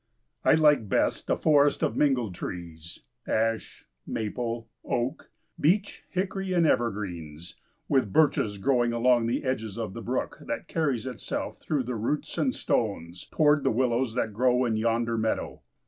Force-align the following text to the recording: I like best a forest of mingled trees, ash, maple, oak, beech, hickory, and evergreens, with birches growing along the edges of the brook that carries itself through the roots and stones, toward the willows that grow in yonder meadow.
I 0.43 0.55
like 0.55 0.89
best 0.89 1.29
a 1.29 1.35
forest 1.37 1.83
of 1.83 1.95
mingled 1.95 2.33
trees, 2.33 3.03
ash, 3.27 3.85
maple, 4.07 4.67
oak, 4.83 5.29
beech, 5.59 6.05
hickory, 6.09 6.53
and 6.53 6.65
evergreens, 6.65 7.53
with 7.87 8.11
birches 8.11 8.57
growing 8.57 8.93
along 8.93 9.27
the 9.27 9.43
edges 9.43 9.77
of 9.77 9.93
the 9.93 10.01
brook 10.01 10.39
that 10.41 10.67
carries 10.67 11.05
itself 11.05 11.59
through 11.59 11.83
the 11.83 11.93
roots 11.93 12.35
and 12.39 12.55
stones, 12.55 13.25
toward 13.29 13.63
the 13.63 13.69
willows 13.69 14.15
that 14.15 14.33
grow 14.33 14.65
in 14.65 14.75
yonder 14.75 15.19
meadow. 15.19 15.61